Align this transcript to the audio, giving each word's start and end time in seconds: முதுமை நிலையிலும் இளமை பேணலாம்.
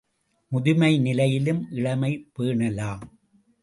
முதுமை 0.51 0.91
நிலையிலும் 0.99 1.61
இளமை 1.71 2.11
பேணலாம். 2.33 3.03